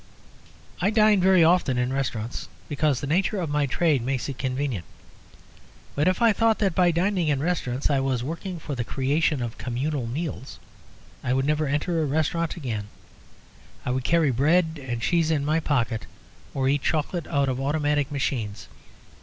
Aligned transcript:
I 0.81 0.89
dine 0.89 1.21
very 1.21 1.43
often 1.43 1.77
in 1.77 1.93
restaurants 1.93 2.49
because 2.67 3.01
the 3.01 3.05
nature 3.05 3.39
of 3.39 3.51
my 3.51 3.67
trade 3.67 4.01
makes 4.01 4.27
it 4.27 4.39
convenient: 4.39 4.83
but 5.93 6.07
if 6.07 6.23
I 6.23 6.33
thought 6.33 6.57
that 6.57 6.73
by 6.73 6.89
dining 6.89 7.27
in 7.27 7.39
restaurants 7.39 7.87
I 7.87 7.99
was 7.99 8.23
working 8.23 8.57
for 8.57 8.73
the 8.73 8.83
creation 8.83 9.43
of 9.43 9.59
communal 9.59 10.07
meals, 10.07 10.57
I 11.23 11.33
would 11.33 11.45
never 11.45 11.67
enter 11.67 12.01
a 12.01 12.05
restaurant 12.07 12.57
again; 12.57 12.87
I 13.85 13.91
would 13.91 14.03
carry 14.03 14.31
bread 14.31 14.83
and 14.83 15.03
cheese 15.03 15.29
in 15.29 15.45
my 15.45 15.59
pocket 15.59 16.07
or 16.55 16.67
eat 16.67 16.81
chocolate 16.81 17.27
out 17.27 17.47
of 17.47 17.59
automatic 17.61 18.11
machines. 18.11 18.67